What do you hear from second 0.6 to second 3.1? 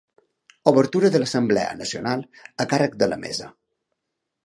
Obertura de l’assemblea nacional, a càrrec